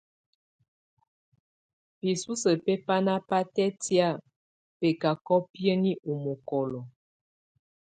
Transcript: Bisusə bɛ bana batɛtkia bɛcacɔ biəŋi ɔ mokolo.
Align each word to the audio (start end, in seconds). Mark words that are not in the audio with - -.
Bisusə 1.99 2.51
bɛ 2.63 2.73
bana 2.85 3.13
batɛtkia 3.27 4.07
bɛcacɔ 4.79 5.35
biəŋi 5.51 5.91
ɔ 6.09 6.11
mokolo. 6.23 6.79